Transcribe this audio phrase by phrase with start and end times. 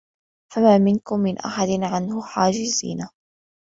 [0.53, 3.07] فَما مِنكُم مِن أَحَدٍ عَنهُ حاجِزينَ